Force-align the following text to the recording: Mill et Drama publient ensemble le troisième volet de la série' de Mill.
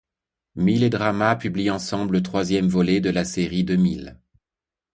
Mill 0.55 0.81
et 0.81 0.89
Drama 0.89 1.35
publient 1.35 1.69
ensemble 1.69 2.13
le 2.15 2.23
troisième 2.23 2.67
volet 2.67 3.01
de 3.01 3.11
la 3.11 3.23
série' 3.23 3.63
de 3.63 3.75
Mill. 3.75 4.19